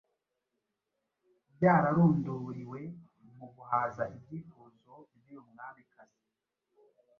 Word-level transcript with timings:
byararunduriwe 1.55 2.79
mu 3.37 3.47
guhaza 3.55 4.03
ibyifuzo 4.15 4.91
by’uyu 5.17 5.41
mwamikazi. 5.51 6.21